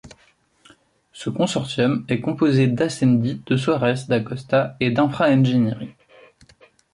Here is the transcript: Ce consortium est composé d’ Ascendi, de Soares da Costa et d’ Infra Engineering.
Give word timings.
Ce 1.13 1.29
consortium 1.29 2.05
est 2.09 2.21
composé 2.21 2.65
d’ 2.67 2.81
Ascendi, 2.81 3.43
de 3.45 3.55
Soares 3.55 4.07
da 4.07 4.19
Costa 4.19 4.75
et 4.79 4.89
d’ 4.89 4.97
Infra 4.97 5.27
Engineering. 5.29 5.93